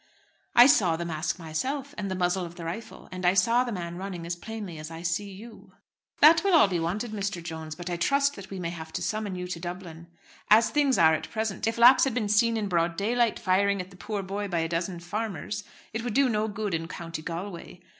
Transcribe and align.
"I 0.55 0.65
saw 0.65 0.95
the 0.95 1.05
mask 1.05 1.37
myself, 1.37 1.93
and 1.95 2.09
the 2.09 2.15
muzzle 2.15 2.43
of 2.43 2.55
the 2.55 2.65
rifle; 2.65 3.07
and 3.11 3.23
I 3.23 3.35
saw 3.35 3.63
the 3.63 3.71
man 3.71 3.97
running 3.97 4.25
as 4.25 4.35
plainly 4.35 4.79
as 4.79 4.89
I 4.89 5.03
see 5.03 5.31
you." 5.31 5.73
"That 6.21 6.43
will 6.43 6.55
all 6.55 6.67
be 6.67 6.79
wanted, 6.79 7.11
Mr. 7.11 7.43
Jones. 7.43 7.75
But 7.75 7.87
I 7.87 7.97
trust 7.97 8.35
that 8.35 8.49
we 8.49 8.59
may 8.59 8.71
have 8.71 8.91
to 8.93 9.03
summon 9.03 9.35
you 9.35 9.45
to 9.45 9.59
Dublin. 9.59 10.07
As 10.49 10.71
things 10.71 10.97
are 10.97 11.13
at 11.13 11.29
present, 11.29 11.67
if 11.67 11.77
Lax 11.77 12.03
had 12.05 12.15
been 12.15 12.29
seen 12.29 12.57
in 12.57 12.67
broad 12.67 12.97
daylight 12.97 13.37
firing 13.37 13.79
at 13.79 13.91
the 13.91 13.95
poor 13.95 14.23
boy 14.23 14.47
by 14.47 14.61
a 14.61 14.67
dozen 14.67 14.99
farmers 14.99 15.63
it 15.93 16.03
would 16.03 16.15
do 16.15 16.29
no 16.29 16.47
good 16.47 16.73
in 16.73 16.87
County 16.87 17.21
Galway. 17.21 17.79